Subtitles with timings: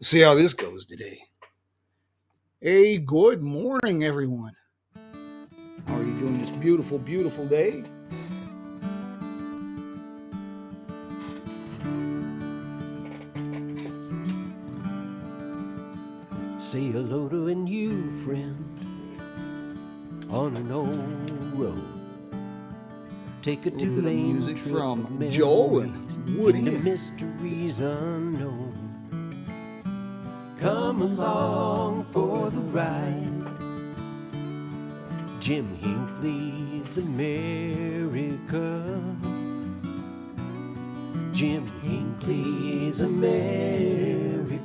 [0.00, 1.18] see how this goes today.
[2.60, 4.54] Hey, good morning, everyone.
[5.86, 7.82] How are you doing this beautiful, beautiful day?
[16.58, 18.64] Say hello to a new friend
[20.30, 21.86] on an old road.
[23.42, 26.58] Take a two lane music trip from Joel Joe and Woody.
[26.58, 28.85] into mysteries unknown.
[30.58, 33.26] Come along for the ride.
[35.38, 38.82] Jim Hinckley's America.
[41.32, 44.56] Jim Hinckley's America.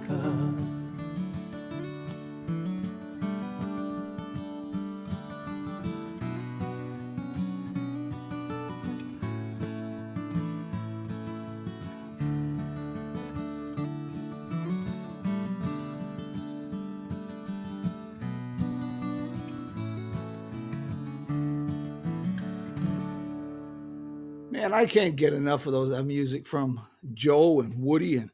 [24.62, 28.30] Man, I can't get enough of those that music from Joe and Woody and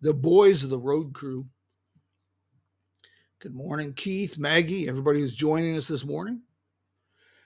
[0.00, 1.48] the boys of the road crew.
[3.40, 6.40] Good morning, Keith, Maggie, everybody who's joining us this morning.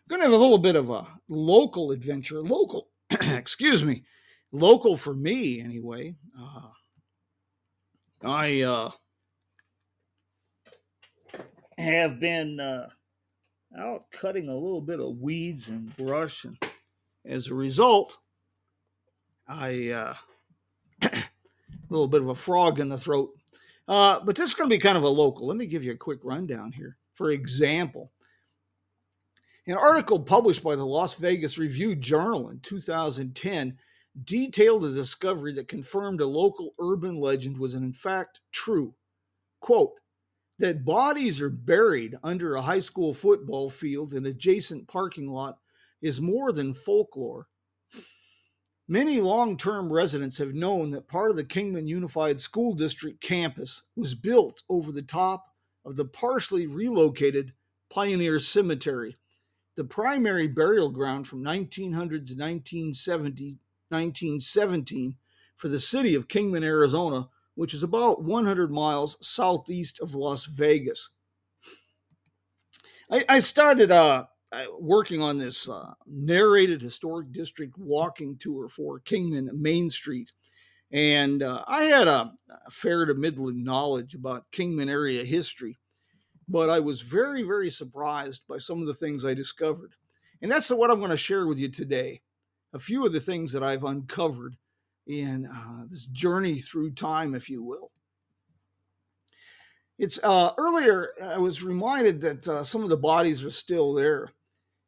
[0.08, 4.04] Going to have a little bit of a local adventure, local, excuse me,
[4.52, 6.14] local for me anyway.
[6.40, 6.68] Uh,
[8.22, 8.90] I uh,
[11.76, 12.90] have been uh,
[13.76, 16.56] out cutting a little bit of weeds and brush, and
[17.30, 18.18] as a result,
[19.48, 20.14] I uh,
[21.02, 21.10] a
[21.88, 23.30] little bit of a frog in the throat.
[23.88, 25.46] Uh, but this is going to be kind of a local.
[25.46, 26.96] Let me give you a quick rundown here.
[27.14, 28.12] For example,
[29.66, 33.76] an article published by the Las Vegas Review Journal in 2010
[34.24, 38.94] detailed a discovery that confirmed a local urban legend was in fact true.
[39.60, 39.92] Quote,
[40.58, 45.58] that bodies are buried under a high school football field and adjacent parking lot
[46.02, 47.46] is more than folklore.
[48.88, 53.84] Many long term residents have known that part of the Kingman Unified School District campus
[53.94, 55.46] was built over the top
[55.84, 57.52] of the partially relocated
[57.88, 59.16] Pioneer Cemetery,
[59.76, 65.16] the primary burial ground from 1900 to 1970, 1917
[65.56, 71.10] for the city of Kingman, Arizona, which is about 100 miles southeast of Las Vegas.
[73.10, 74.24] I, I started uh,
[74.78, 80.32] working on this uh, narrated historic district walking tour for Kingman Main Street.
[80.92, 82.32] And uh, I had a,
[82.66, 85.78] a fair to middling knowledge about Kingman area history,
[86.48, 89.94] but I was very, very surprised by some of the things I discovered.
[90.42, 92.22] And that's what I'm going to share with you today.
[92.72, 94.56] A few of the things that I've uncovered
[95.06, 97.90] in uh, this journey through time, if you will.
[99.98, 104.32] It's uh, earlier, I was reminded that uh, some of the bodies are still there.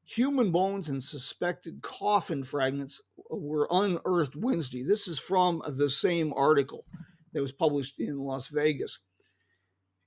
[0.05, 4.83] Human bones and suspected coffin fragments were unearthed Wednesday.
[4.83, 6.85] This is from the same article
[7.33, 9.01] that was published in Las Vegas.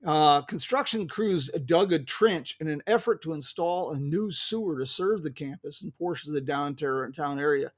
[0.05, 4.85] Uh, construction crews dug a trench in an effort to install a new sewer to
[4.85, 7.71] serve the campus and portions of the downtown area.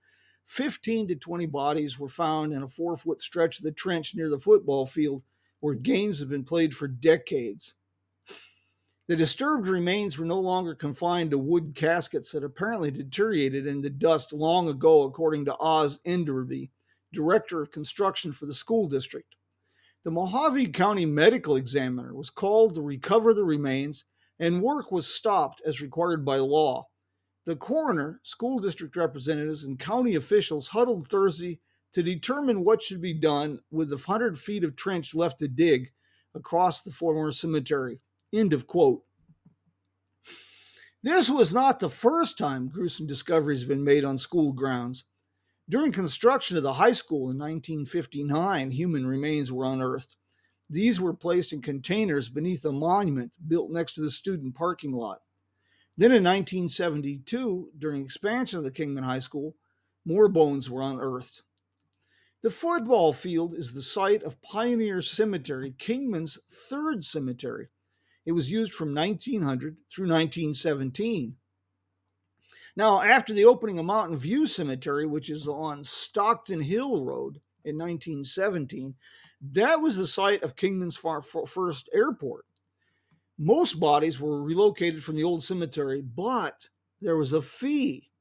[0.47, 4.29] 15 to 20 bodies were found in a four foot stretch of the trench near
[4.29, 5.23] the football field
[5.59, 7.75] where games have been played for decades.
[9.07, 13.90] The disturbed remains were no longer confined to wood caskets that apparently deteriorated in the
[13.90, 16.72] dust long ago, according to Oz Enderby,
[17.13, 19.35] director of construction for the school district.
[20.03, 24.03] The Mohave County medical examiner was called to recover the remains,
[24.40, 26.89] and work was stopped as required by law.
[27.45, 31.62] The coroner, school district representatives, and county officials huddled Thursday
[31.94, 35.94] to determine what should be done with the 100 feet of trench left to dig
[36.35, 38.01] across the former cemetery.
[38.33, 39.03] End of quote.
[41.03, 45.05] This was not the first time gruesome discoveries have been made on school grounds.
[45.69, 50.15] During construction of the high school in 1959, human remains were unearthed.
[50.69, 55.21] These were placed in containers beneath a monument built next to the student parking lot.
[55.97, 59.56] Then in 1972, during expansion of the Kingman High School,
[60.06, 61.41] more bones were unearthed.
[62.44, 67.69] The football field is the site of Pioneer Cemetery, Kingman's third cemetery.
[68.27, 71.38] It was used from 1900 through 1917.
[72.75, 77.77] Now, after the opening of Mountain View Cemetery, which is on Stockton Hill Road in
[77.77, 78.95] 1917,
[79.53, 82.44] that was the site of Kingman's first airport.
[83.38, 86.68] Most bodies were relocated from the old cemetery, but
[87.01, 88.12] there was a fee.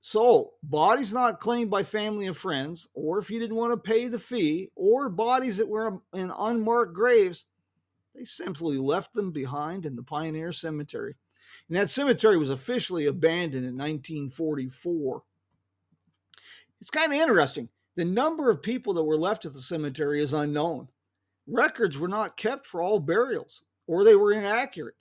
[0.00, 4.08] So, bodies not claimed by family and friends, or if you didn't want to pay
[4.08, 7.44] the fee, or bodies that were in unmarked graves,
[8.16, 11.16] they simply left them behind in the Pioneer Cemetery.
[11.68, 15.22] And that cemetery was officially abandoned in 1944.
[16.80, 17.68] It's kind of interesting.
[17.96, 20.88] The number of people that were left at the cemetery is unknown.
[21.46, 24.96] Records were not kept for all burials, or they were inaccurate.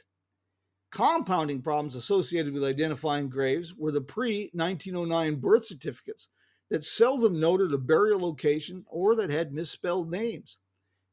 [0.92, 6.30] Compounding problems associated with identifying graves were the pre 1909 birth certificates
[6.70, 10.58] that seldom noted a burial location or that had misspelled names.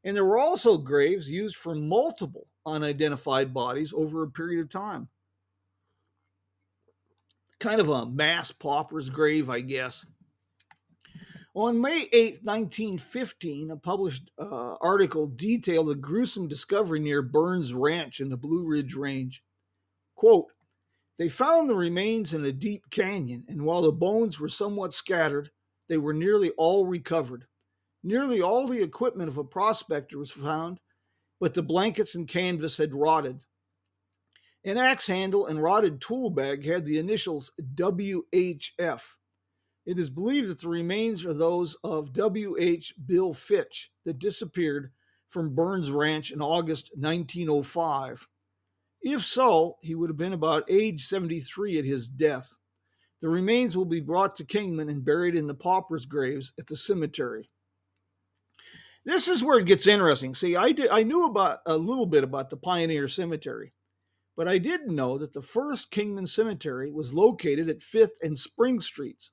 [0.04, 5.08] And there were also graves used for multiple unidentified bodies over a period of time.
[7.60, 10.04] Kind of a mass pauper's grave, I guess.
[11.54, 18.20] On May 8, 1915, a published uh, article detailed a gruesome discovery near Burns Ranch
[18.20, 19.42] in the Blue Ridge Range.
[20.16, 20.46] Quote,
[21.18, 25.50] they found the remains in a deep canyon, and while the bones were somewhat scattered,
[25.88, 27.46] they were nearly all recovered.
[28.02, 30.80] Nearly all the equipment of a prospector was found,
[31.40, 33.40] but the blankets and canvas had rotted.
[34.64, 39.02] An axe handle and rotted tool bag had the initials WHF.
[39.84, 42.94] It is believed that the remains are those of W.H.
[43.04, 44.92] Bill Fitch that disappeared
[45.28, 48.28] from Burns Ranch in August 1905.
[49.00, 52.54] If so, he would have been about age 73 at his death.
[53.20, 56.76] The remains will be brought to Kingman and buried in the paupers' graves at the
[56.76, 57.50] cemetery.
[59.04, 60.34] This is where it gets interesting.
[60.34, 63.72] See, I did I knew about a little bit about the Pioneer Cemetery,
[64.36, 68.78] but I didn't know that the first Kingman Cemetery was located at 5th and Spring
[68.78, 69.30] Streets.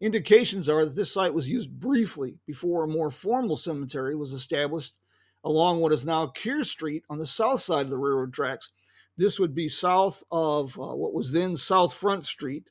[0.00, 4.98] Indications are that this site was used briefly before a more formal cemetery was established
[5.44, 8.70] along what is now Kear Street on the south side of the railroad tracks.
[9.16, 12.68] This would be south of uh, what was then South Front Street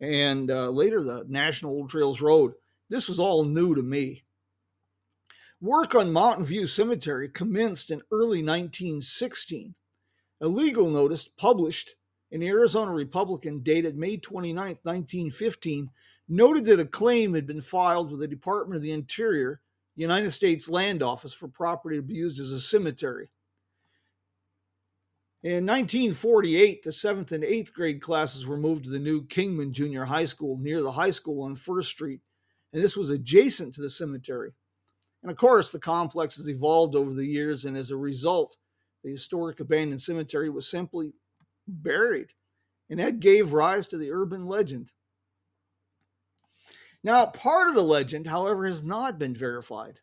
[0.00, 2.52] and uh, later the National Old Trails Road.
[2.88, 4.24] This was all new to me.
[5.62, 9.74] Work on Mountain View Cemetery commenced in early 1916.
[10.40, 11.96] A legal notice published
[12.30, 15.90] in the Arizona Republican dated May 29, 1915,
[16.30, 19.60] noted that a claim had been filed with the Department of the Interior,
[19.96, 23.28] United States Land Office, for property to be used as a cemetery.
[25.42, 30.06] In 1948, the seventh and eighth grade classes were moved to the new Kingman Junior
[30.06, 32.20] High School near the high school on First Street,
[32.72, 34.52] and this was adjacent to the cemetery.
[35.22, 38.56] And of course, the complex has evolved over the years, and as a result,
[39.04, 41.12] the historic abandoned cemetery was simply
[41.66, 42.32] buried,
[42.88, 44.92] and that gave rise to the urban legend.
[47.02, 50.00] Now, part of the legend, however, has not been verified.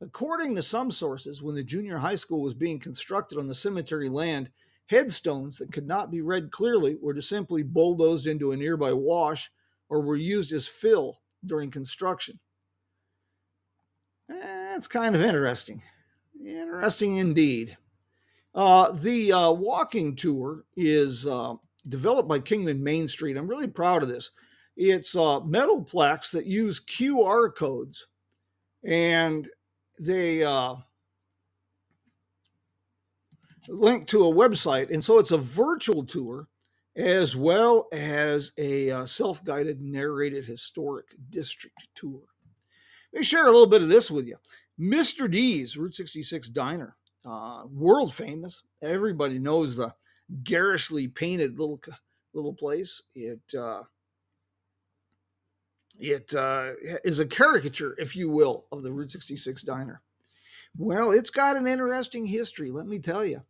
[0.00, 4.08] According to some sources, when the junior high school was being constructed on the cemetery
[4.08, 4.50] land,
[4.86, 9.50] headstones that could not be read clearly were just simply bulldozed into a nearby wash
[9.88, 12.40] or were used as fill during construction.
[14.40, 15.82] That's kind of interesting.
[16.44, 17.76] Interesting indeed.
[18.54, 21.54] Uh, the uh, walking tour is uh,
[21.88, 23.36] developed by Kingman Main Street.
[23.36, 24.30] I'm really proud of this.
[24.76, 28.08] It's uh, metal plaques that use QR codes,
[28.84, 29.48] and
[30.00, 30.76] they uh,
[33.68, 34.90] link to a website.
[34.92, 36.48] And so it's a virtual tour
[36.96, 42.22] as well as a uh, self guided, narrated historic district tour.
[43.12, 44.36] Let me share a little bit of this with you.
[44.80, 45.30] Mr.
[45.30, 48.62] D's Route 66 Diner, uh, world famous.
[48.82, 49.94] Everybody knows the
[50.44, 51.80] garishly painted little
[52.32, 53.02] little place.
[53.14, 53.82] It uh,
[55.98, 56.72] it uh,
[57.04, 60.02] is a caricature, if you will, of the Route 66 diner.
[60.76, 63.42] Well, it's got an interesting history, let me tell you.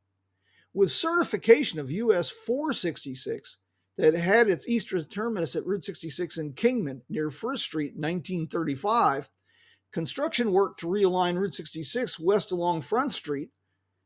[0.74, 3.58] With certification of US 466
[3.96, 9.30] that had its eastern terminus at Route 66 in Kingman near First Street in 1935,
[9.92, 13.50] construction work to realign Route 66 west along Front Street,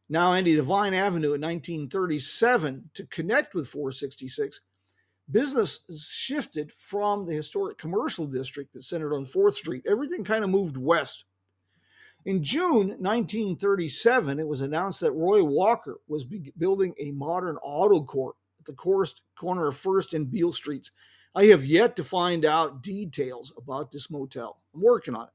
[0.09, 4.61] now Andy Devine Avenue in 1937 to connect with 466,
[5.31, 9.85] business shifted from the historic commercial district that centered on 4th Street.
[9.88, 11.25] Everything kind of moved west.
[12.25, 18.35] In June 1937, it was announced that Roy Walker was building a modern auto court
[18.59, 20.90] at the corner of 1st and Beale Streets.
[21.35, 24.61] I have yet to find out details about this motel.
[24.75, 25.33] I'm working on it.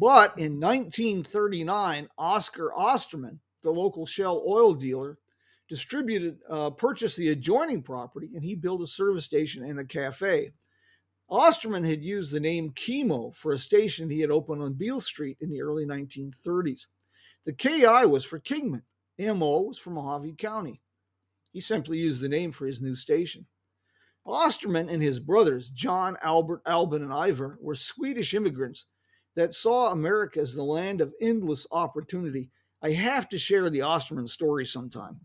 [0.00, 5.18] But in 1939, Oscar Osterman, the local Shell oil dealer,
[5.68, 10.52] distributed, uh, purchased the adjoining property, and he built a service station and a cafe.
[11.28, 15.36] Osterman had used the name Kimo for a station he had opened on Beale Street
[15.42, 16.86] in the early 1930s.
[17.44, 18.84] The KI was for Kingman,
[19.18, 20.80] MO was for Mohave County.
[21.52, 23.44] He simply used the name for his new station.
[24.24, 28.86] Osterman and his brothers, John, Albert, Albin, and Ivar, were Swedish immigrants
[29.36, 32.50] that saw America as the land of endless opportunity.
[32.82, 35.20] I have to share the Osterman story sometime.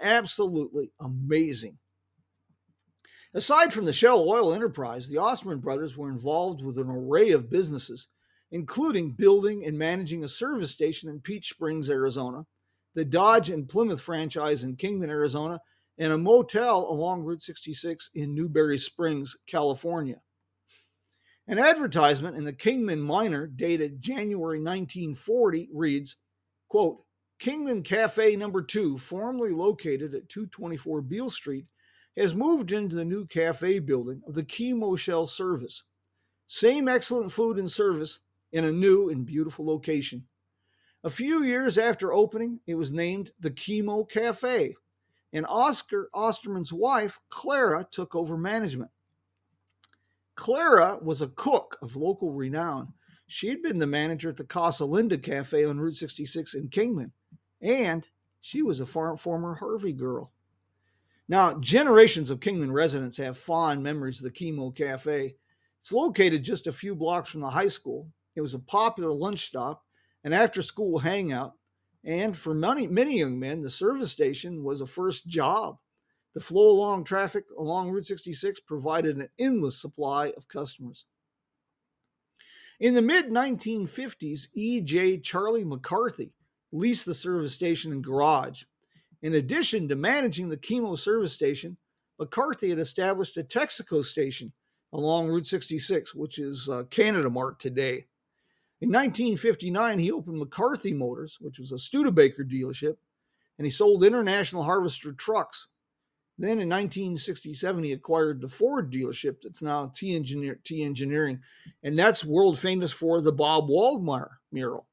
[0.00, 1.78] Absolutely amazing.
[3.34, 7.50] Aside from the Shell Oil enterprise, the Osterman brothers were involved with an array of
[7.50, 8.08] businesses,
[8.50, 12.46] including building and managing a service station in Peach Springs, Arizona,
[12.94, 15.60] the Dodge and Plymouth franchise in Kingman, Arizona,
[15.98, 20.16] and a motel along Route 66 in Newberry Springs, California.
[21.48, 26.16] An advertisement in the Kingman Miner dated January 1940 reads,
[26.68, 27.04] quote,
[27.38, 31.66] Kingman Cafe number 2, formerly located at 224 Beale Street,
[32.16, 35.84] has moved into the new cafe building of the Kimo Shell service.
[36.48, 40.24] Same excellent food and service in a new and beautiful location.
[41.04, 44.74] A few years after opening, it was named the Kimo Cafe,
[45.32, 48.90] and Oscar Osterman's wife, Clara, took over management.
[50.36, 52.92] Clara was a cook of local renown.
[53.26, 57.12] She'd been the manager at the Casa Linda Cafe on Route 66 in Kingman,
[57.60, 58.06] and
[58.40, 60.30] she was a former Harvey girl.
[61.28, 65.34] Now, generations of Kingman residents have fond memories of the Kimo Cafe.
[65.80, 68.08] It's located just a few blocks from the high school.
[68.36, 69.84] It was a popular lunch stop,
[70.22, 71.54] an after school hangout,
[72.04, 75.78] and for many, many young men, the service station was a first job.
[76.36, 81.06] The flow along traffic along Route 66 provided an endless supply of customers.
[82.78, 85.20] In the mid 1950s, E.J.
[85.20, 86.34] Charlie McCarthy
[86.72, 88.64] leased the service station and garage.
[89.22, 91.78] In addition to managing the Kimo service station,
[92.18, 94.52] McCarthy had established a Texaco station
[94.92, 98.04] along Route 66, which is uh, Canada Mart today.
[98.82, 102.98] In 1959, he opened McCarthy Motors, which was a Studebaker dealership,
[103.56, 105.68] and he sold International Harvester trucks.
[106.38, 111.40] Then in 1967, he acquired the Ford dealership that's now T, Engineer, T Engineering,
[111.82, 114.86] and that's world famous for the Bob Waldmire mural.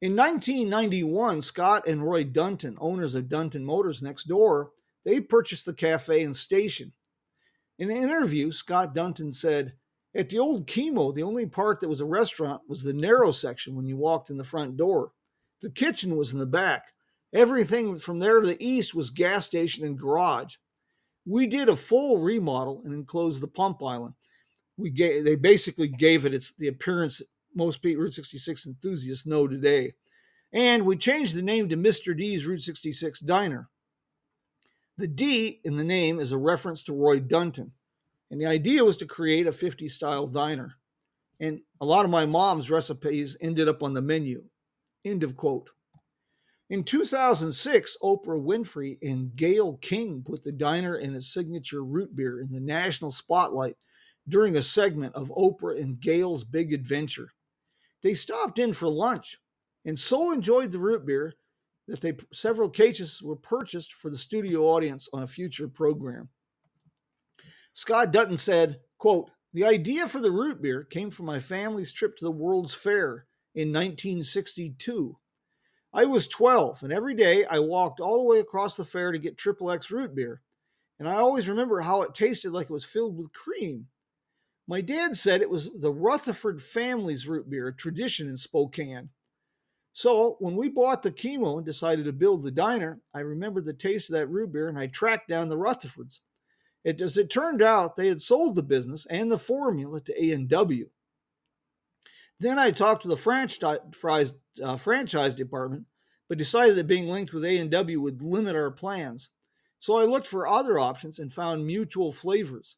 [0.00, 4.70] In 1991, Scott and Roy Dunton, owners of Dunton Motors next door,
[5.04, 6.92] they purchased the cafe and station.
[7.78, 9.74] In an interview, Scott Dunton said,
[10.14, 13.74] at the old Kimo, the only part that was a restaurant was the narrow section
[13.74, 15.12] when you walked in the front door.
[15.60, 16.92] The kitchen was in the back.
[17.36, 20.54] Everything from there to the east was gas station and garage.
[21.26, 24.14] We did a full remodel and enclosed the pump island.
[24.78, 27.20] We gave, they basically gave it its the appearance
[27.54, 29.92] most Route 66 enthusiasts know today.
[30.52, 32.16] And we changed the name to Mr.
[32.16, 33.68] D's Route 66 Diner.
[34.96, 37.72] The D in the name is a reference to Roy Dunton.
[38.30, 40.76] And the idea was to create a 50 style diner.
[41.38, 44.44] And a lot of my mom's recipes ended up on the menu.
[45.04, 45.68] End of quote.
[46.68, 52.40] In 2006, Oprah Winfrey and Gayle King put the diner and its signature root beer
[52.40, 53.76] in the national spotlight
[54.28, 57.28] during a segment of Oprah and Gayle's Big Adventure.
[58.02, 59.38] They stopped in for lunch
[59.84, 61.34] and so enjoyed the root beer
[61.86, 66.28] that they several cases were purchased for the studio audience on a future program.
[67.74, 72.16] Scott Dunton said, quote, The idea for the root beer came from my family's trip
[72.16, 75.16] to the World's Fair in 1962.
[75.92, 79.18] I was 12, and every day I walked all the way across the fair to
[79.18, 80.42] get Triple X root beer.
[80.98, 83.86] And I always remember how it tasted like it was filled with cream.
[84.66, 89.10] My dad said it was the Rutherford family's root beer, a tradition in Spokane.
[89.92, 93.72] So when we bought the Kimo and decided to build the diner, I remembered the
[93.72, 96.20] taste of that root beer and I tracked down the Rutherfords.
[96.84, 100.88] It, as it turned out, they had sold the business and the formula to A&W.
[102.38, 105.86] Then I talked to the franchise, uh, franchise department,
[106.28, 109.30] but decided that being linked with A&W would limit our plans.
[109.78, 112.76] So I looked for other options and found mutual flavors.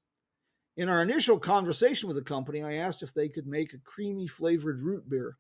[0.76, 4.28] In our initial conversation with the company, I asked if they could make a creamy
[4.28, 5.36] flavored root beer.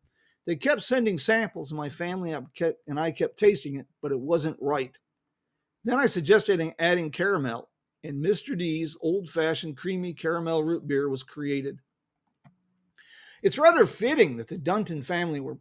[0.46, 4.56] They kept sending samples, and my family and I kept tasting it, but it wasn't
[4.60, 4.96] right.
[5.84, 7.68] Then I suggested adding caramel,
[8.02, 8.58] and Mr.
[8.58, 11.80] D's old fashioned creamy caramel root beer was created.
[13.42, 15.58] It's rather fitting that the Dunton family were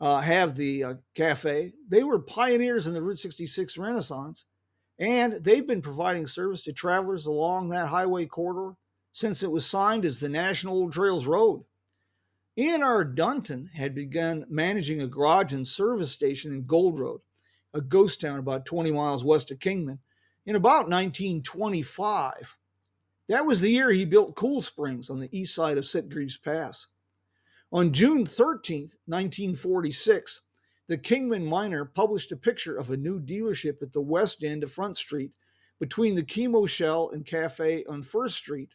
[0.00, 1.72] uh, have the uh, cafe.
[1.88, 4.44] They were pioneers in the Route 66 Renaissance,
[4.98, 8.76] and they've been providing service to travelers along that highway corridor
[9.12, 11.64] since it was signed as the National Old Trails Road.
[12.56, 13.04] N.R.
[13.04, 17.20] Dunton had begun managing a garage and service station in Gold Road,
[17.72, 20.00] a ghost town about 20 miles west of Kingman,
[20.44, 22.56] in about 1925.
[23.28, 26.08] That was the year he built Cool Springs on the east side of St.
[26.08, 26.86] Sitgreaves Pass.
[27.70, 30.40] On June 13, 1946,
[30.88, 34.72] the Kingman Miner published a picture of a new dealership at the west end of
[34.72, 35.32] Front Street
[35.78, 38.70] between the Kimo Shell and Cafe on First Street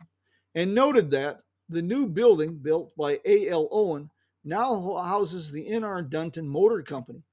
[0.53, 3.67] and noted that the new building built by A.L.
[3.71, 4.11] Owen
[4.43, 6.03] now houses the N.R.
[6.03, 7.23] Dunton Motor Company,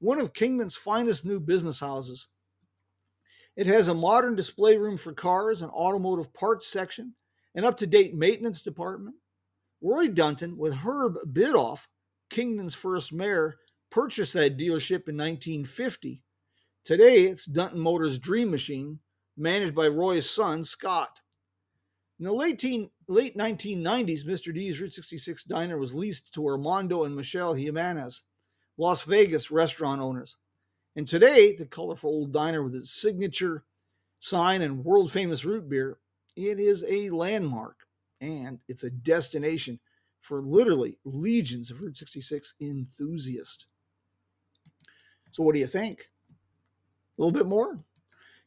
[0.00, 2.26] one of Kingman's finest new business houses.
[3.54, 7.14] It has a modern display room for cars, an automotive parts section,
[7.54, 9.14] an up to date maintenance department.
[9.80, 11.86] Roy Dunton, with Herb Bidoff,
[12.30, 13.58] Kingman's first mayor,
[13.90, 16.22] purchased that dealership in 1950.
[16.84, 18.98] Today, it's Dunton Motors Dream Machine,
[19.36, 21.20] managed by Roy's son, Scott.
[22.18, 22.64] In the late,
[23.06, 24.52] late 1990s, Mr.
[24.52, 28.22] D's Route 66 diner was leased to Armando and Michelle Jimenez,
[28.76, 30.36] Las Vegas restaurant owners.
[30.96, 33.64] And today, the colorful old diner with its signature
[34.18, 35.98] sign and world famous root beer,
[36.34, 37.87] it is a landmark
[38.20, 39.78] and it's a destination
[40.20, 43.66] for literally legions of Route 66 enthusiasts.
[45.32, 46.08] So, what do you think?
[47.18, 47.78] A little bit more?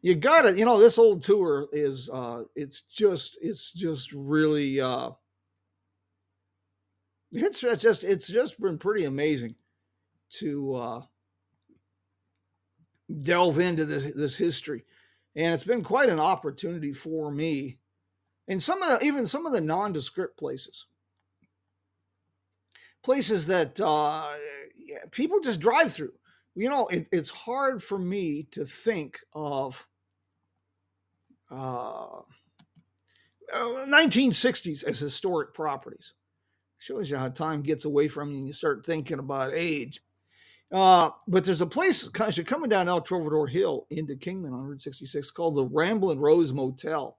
[0.01, 0.57] you got it.
[0.57, 5.11] You know, this old tour is uh it's just it's just really uh
[7.31, 9.55] it's just it's just been pretty amazing
[10.31, 11.01] to uh
[13.23, 14.83] delve into this this history.
[15.35, 17.77] And it's been quite an opportunity for me.
[18.47, 20.87] And some of the, even some of the nondescript places.
[23.03, 24.35] Places that uh
[25.11, 26.13] people just drive through.
[26.55, 29.87] You know, it, it's hard for me to think of
[31.49, 32.21] uh,
[33.53, 36.13] 1960s uh, as historic properties.
[36.77, 40.01] Shows you how time gets away from you and you start thinking about age.
[40.71, 44.81] Uh, but there's a place of coming down El Trovatore Hill into Kingman on Route
[44.81, 47.17] 66 called the Ramblin' Rose Motel.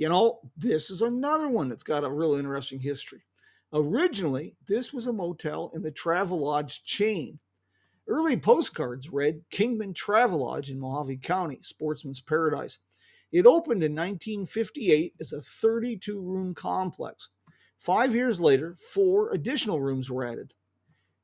[0.00, 3.20] You know, this is another one that's got a real interesting history.
[3.74, 7.38] Originally, this was a motel in the Travelodge chain.
[8.08, 12.78] Early postcards read Kingman Travelodge in Mohave County, Sportsman's Paradise.
[13.30, 17.28] It opened in 1958 as a 32 room complex.
[17.78, 20.54] Five years later, four additional rooms were added.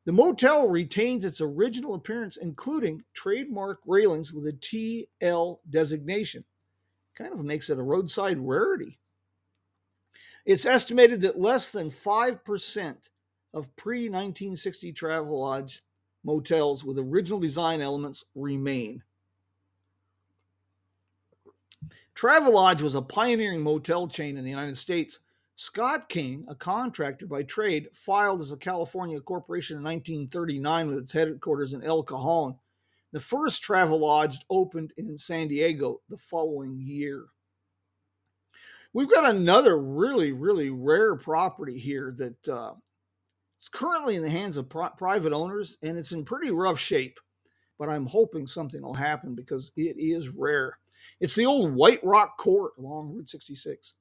[0.05, 6.45] The motel retains its original appearance, including trademark railings with a TL designation.
[7.17, 8.99] Kind of makes it a roadside rarity.
[10.45, 12.97] It's estimated that less than 5%
[13.53, 15.81] of pre 1960 Travelodge
[16.23, 19.03] motels with original design elements remain.
[22.15, 25.19] Travelodge was a pioneering motel chain in the United States.
[25.55, 31.13] Scott King, a contractor by trade, filed as a California corporation in 1939 with its
[31.13, 32.57] headquarters in El Cajon.
[33.13, 37.27] The first Travelodge opened in San Diego the following year.
[38.93, 42.73] We've got another really, really rare property here that uh,
[43.57, 47.21] it's currently in the hands of pri- private owners and it's in pretty rough shape.
[47.79, 50.79] But I'm hoping something will happen because it is rare.
[51.21, 53.95] It's the old White Rock Court along Route 66.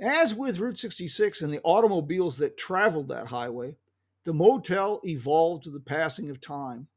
[0.00, 3.76] As with Route 66 and the automobiles that traveled that highway,
[4.24, 6.88] the motel evolved to the passing of time.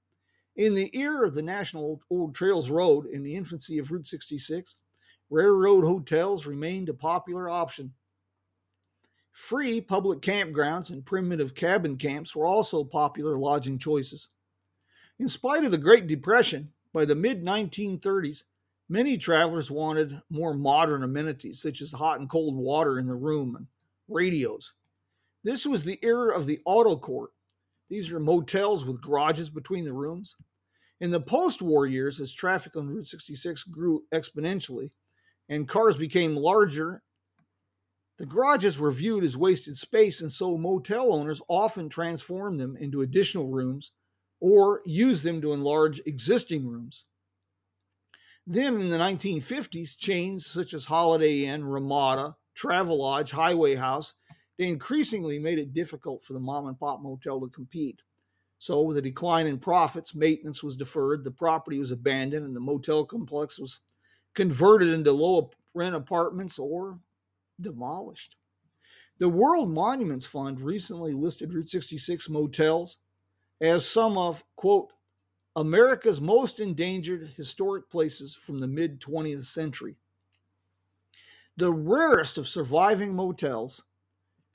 [0.62, 4.76] In the era of the National Old Trails Road in the infancy of Route 66,
[5.32, 7.94] railroad hotels remained a popular option.
[9.32, 14.30] Free public campgrounds and primitive cabin camps were also popular lodging choices.
[15.18, 18.44] In spite of the Great Depression, by the mid 1930s,
[18.88, 23.56] Many travelers wanted more modern amenities, such as hot and cold water in the room
[23.56, 23.66] and
[24.10, 24.74] radios.
[25.46, 27.32] This was the era of the auto court.
[27.90, 30.36] These are motels with garages between the rooms.
[31.02, 34.92] In the post war years, as traffic on Route 66 grew exponentially
[35.50, 37.02] and cars became larger,
[38.20, 43.02] the garages were viewed as wasted space, and so motel owners often transformed them into
[43.02, 43.94] additional rooms
[44.40, 47.06] or used them to enlarge existing rooms.
[48.46, 54.14] Then in the 1950s, chains such as Holiday Inn, Ramada, Travelodge, Highway House,
[54.60, 58.04] they increasingly made it difficult for the mom and pop motel to compete.
[58.62, 62.60] So, with a decline in profits, maintenance was deferred, the property was abandoned, and the
[62.60, 63.80] motel complex was
[64.36, 67.00] converted into low rent apartments or
[67.60, 68.36] demolished.
[69.18, 72.98] The World Monuments Fund recently listed Route 66 motels
[73.60, 74.94] as some of, quote,
[75.56, 79.96] America's most endangered historic places from the mid 20th century.
[81.58, 83.86] The rarest of surviving motels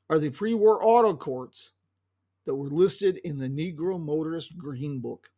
[0.09, 1.73] are the pre war auto courts
[2.47, 5.29] that were listed in the Negro Motorist Green Book.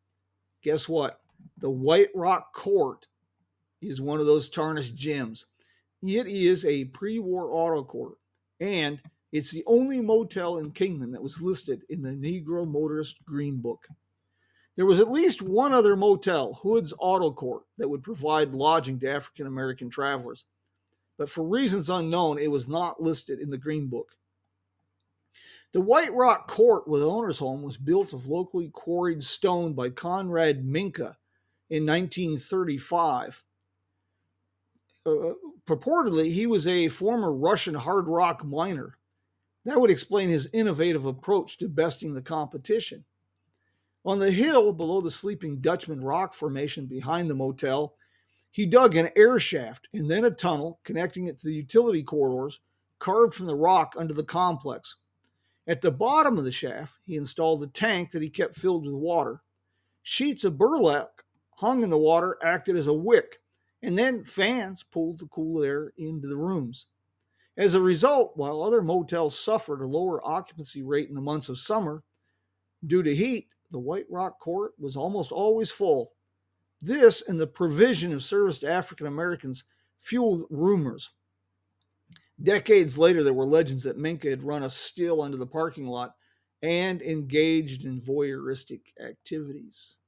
[0.63, 1.21] Guess what?
[1.59, 3.07] The White Rock Court
[3.81, 5.47] is one of those tarnished gems.
[6.03, 8.19] It is a pre war auto court,
[8.61, 9.01] and
[9.33, 13.87] it's the only motel in Kingman that was listed in the Negro Motorist Green Book.
[14.77, 19.11] There was at least one other motel, Hood's Auto Court, that would provide lodging to
[19.11, 20.45] African American travelers.
[21.17, 24.15] But for reasons unknown, it was not listed in the Green Book.
[25.73, 30.65] The White Rock Court with owner's home was built of locally quarried stone by Conrad
[30.65, 31.19] Minka
[31.69, 33.45] in 1935.
[35.05, 35.11] Uh,
[35.67, 38.97] purportedly, he was a former Russian hard rock miner.
[39.67, 43.05] That would explain his innovative approach to besting the competition.
[44.07, 47.95] On the hill below the Sleeping Dutchman rock formation behind the motel,
[48.51, 52.61] he dug an air shaft and then a tunnel connecting it to the utility corridors
[52.99, 54.97] carved from the rock under the complex.
[55.69, 58.95] At the bottom of the shaft, he installed a tank that he kept filled with
[58.95, 59.43] water.
[60.03, 61.21] Sheets of burlap
[61.57, 63.41] hung in the water acted as a wick,
[63.83, 66.87] and then fans pulled the cool air into the rooms.
[67.55, 71.59] As a result, while other motels suffered a lower occupancy rate in the months of
[71.59, 72.03] summer
[72.87, 76.13] due to heat, the White Rock Court was almost always full.
[76.81, 79.65] This and the provision of service to African Americans
[79.99, 81.11] fueled rumors.
[82.43, 86.15] Decades later, there were legends that Minka had run a still under the parking lot
[86.63, 89.99] and engaged in voyeuristic activities.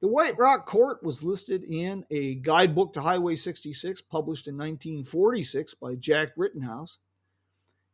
[0.00, 5.74] The White Rock Court was listed in a guidebook to Highway 66 published in 1946
[5.74, 6.98] by Jack Rittenhouse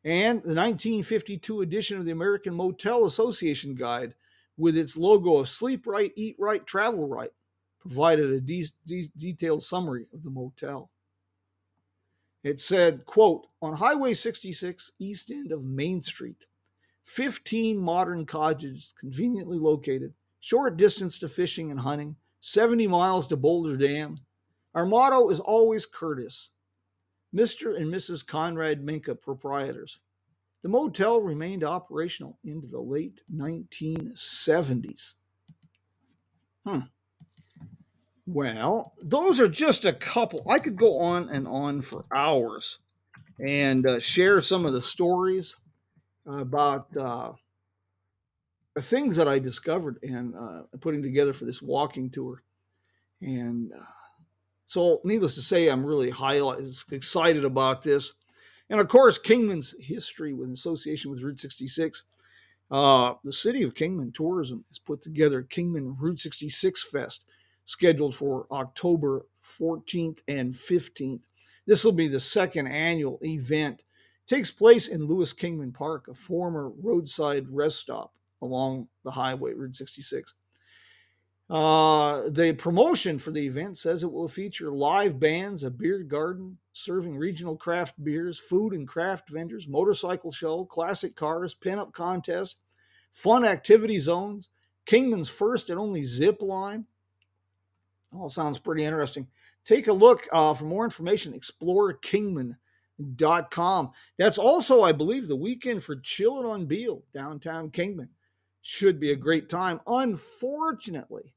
[0.05, 4.15] and the 1952 edition of the American Motel Association Guide
[4.57, 7.33] with its logo of sleep right, eat right, travel right,
[7.81, 10.91] provided a de- de- detailed summary of the motel.
[12.47, 16.47] It said, quote, on Highway 66, east end of Main Street,
[17.03, 23.77] 15 modern cottages conveniently located, short distance to fishing and hunting, 70 miles to Boulder
[23.77, 24.21] Dam.
[24.77, 26.51] Our motto is always Curtis.
[27.35, 27.77] Mr.
[27.77, 28.25] and Mrs.
[28.25, 29.99] Conrad Minka, proprietors.
[30.63, 35.15] The motel remained operational into the late 1970s.
[36.65, 36.79] Hmm.
[38.27, 40.43] Well, those are just a couple.
[40.49, 42.79] I could go on and on for hours
[43.39, 45.57] and uh, share some of the stories
[46.27, 47.33] about uh,
[48.75, 52.43] the things that I discovered and uh, putting together for this walking tour.
[53.21, 53.85] And uh,
[54.67, 56.41] so, needless to say, I'm really high,
[56.91, 58.13] excited about this.
[58.69, 62.03] And of course, Kingman's history with association with Route 66.
[62.69, 67.25] Uh, the city of Kingman Tourism has put together Kingman Route 66 Fest,
[67.67, 71.25] scheduled for October 14th and 15th.
[71.67, 73.81] This will be the second annual event.
[73.81, 79.53] It takes place in Lewis Kingman Park, a former roadside rest stop along the highway,
[79.53, 80.35] Route 66.
[81.49, 86.59] Uh, the promotion for the event says it will feature live bands, a beer garden,
[86.73, 92.57] serving regional craft beers, food and craft vendors, motorcycle show, classic cars, pinup contest,
[93.13, 94.49] fun activity zones,
[94.87, 96.87] Kingman's first and only zip line.
[98.17, 99.27] All sounds pretty interesting.
[99.65, 101.33] Take a look uh, for more information.
[101.33, 103.91] ExploreKingman.com.
[104.19, 108.09] That's also, I believe, the weekend for Chillin' on Beale, downtown Kingman.
[108.63, 109.81] Should be a great time.
[109.87, 111.35] Unfortunately,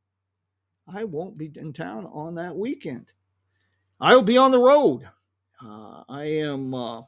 [0.88, 3.12] I won't be in town on that weekend.
[4.00, 5.08] I will be on the road.
[5.64, 7.02] Uh, I am uh,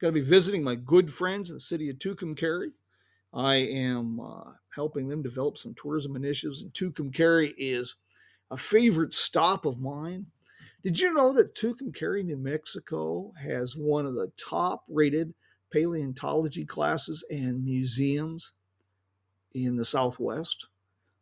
[0.00, 2.70] going to be visiting my good friends in the city of Tucumcari.
[3.34, 7.96] I am uh, helping them develop some tourism initiatives, and Tucumcari is
[8.50, 10.26] a favorite stop of mine.
[10.82, 15.34] Did you know that Tucumcari, New Mexico has one of the top rated
[15.70, 18.52] paleontology classes and museums
[19.54, 20.68] in the Southwest?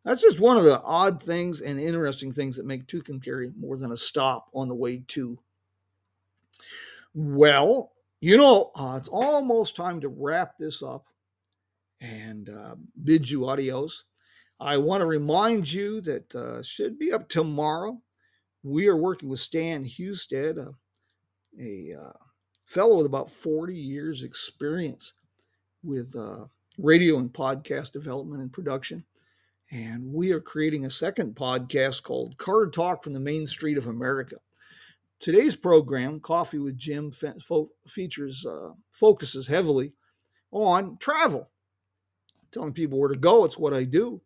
[0.05, 3.91] That's just one of the odd things and interesting things that make Tucumcari more than
[3.91, 5.39] a stop on the way to.
[7.15, 11.07] Well, you know, uh, it's almost time to wrap this up
[12.01, 14.05] and uh, bid you adios.
[14.61, 18.01] I want to remind you that uh, should be up tomorrow.
[18.63, 20.75] We are working with Stan Husted, a,
[21.61, 22.13] a uh,
[22.65, 25.15] fellow with about 40 years experience
[25.83, 26.47] with uh,
[26.79, 29.05] radio and podcast development and production.
[29.71, 33.87] And we are creating a second podcast called Card Talk from the Main Street of
[33.87, 34.37] America.
[35.19, 39.93] Today's program, Coffee with Jim, fo- features uh, focuses heavily
[40.53, 41.51] on travel,
[42.53, 43.45] telling people where to go.
[43.45, 44.21] It's what I do.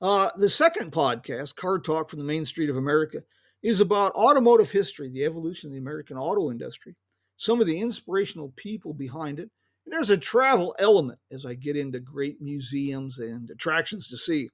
[0.00, 3.22] Uh, the second podcast, Card Talk from the Main Street of America,
[3.62, 6.96] is about automotive history, the evolution of the American auto industry,
[7.36, 9.50] some of the inspirational people behind it,
[9.84, 14.48] and there's a travel element as I get into great museums and attractions to see.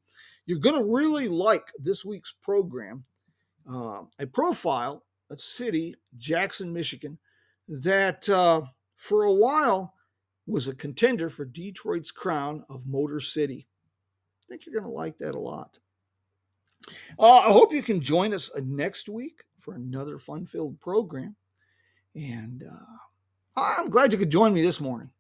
[0.46, 3.04] You're going to really like this week's program.
[3.70, 7.18] Uh, I profile a city, Jackson, Michigan,
[7.68, 8.62] that uh,
[8.96, 9.94] for a while
[10.46, 13.66] was a contender for Detroit's crown of Motor City.
[14.48, 15.78] Think you're going to like that a lot.
[17.18, 21.37] Uh, I hope you can join us uh, next week for another fun filled program.
[22.14, 22.96] And uh,
[23.56, 25.11] I'm glad you could join me this morning.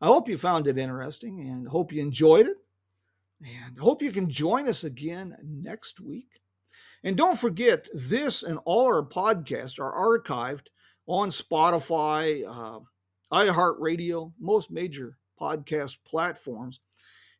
[0.00, 2.56] I hope you found it interesting and hope you enjoyed it.
[3.40, 6.40] And I hope you can join us again next week.
[7.02, 10.68] And don't forget, this and all our podcasts are archived
[11.06, 12.80] on Spotify, uh,
[13.30, 16.80] iHeartRadio, most major podcast platforms.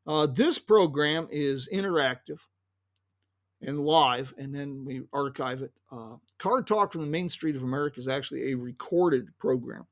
[0.06, 2.40] Uh, this program is interactive
[3.62, 5.72] and live, and then we archive it.
[5.90, 9.86] Uh, Card Talk from the Main Street of America is actually a recorded program.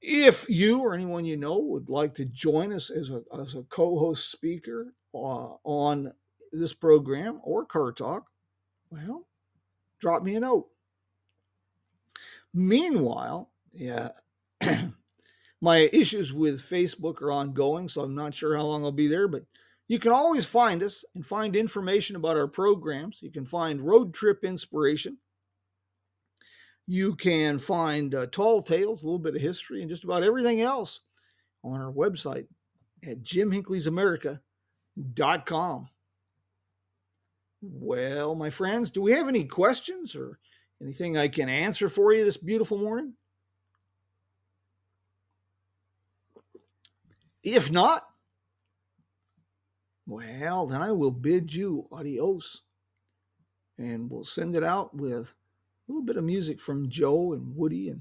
[0.00, 3.62] If you or anyone you know would like to join us as a, as a
[3.64, 6.12] co host speaker uh, on
[6.52, 8.26] this program or Card Talk,
[8.90, 9.26] well,
[9.98, 10.68] drop me a note.
[12.52, 14.10] Meanwhile, yeah,
[15.64, 19.26] my issues with Facebook are ongoing, so I'm not sure how long I'll be there,
[19.26, 19.46] but
[19.88, 23.22] you can always find us and find information about our programs.
[23.22, 25.16] You can find road trip inspiration.
[26.86, 30.60] You can find uh, tall tales, a little bit of history, and just about everything
[30.60, 31.00] else
[31.62, 32.46] on our website
[33.02, 35.88] at jimhinckleysamerica.com.
[37.62, 40.38] Well, my friends, do we have any questions or
[40.82, 43.14] anything I can answer for you this beautiful morning?
[47.44, 48.08] If not,
[50.06, 52.62] well, then I will bid you adios.
[53.76, 55.34] And we'll send it out with
[55.86, 58.00] a little bit of music from Joe and Woody and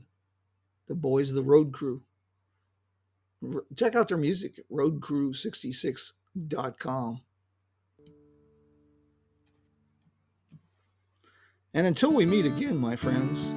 [0.88, 2.04] the boys of the Road Crew.
[3.76, 7.22] Check out their music at roadcrew66.com.
[11.76, 13.54] And until we meet again, my friends,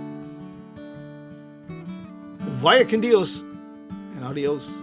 [2.40, 3.44] vaya con Dios
[4.14, 4.82] and adios.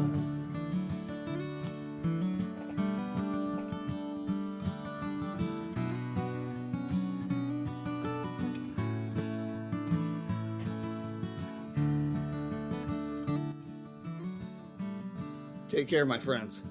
[15.91, 16.63] Care, my friends.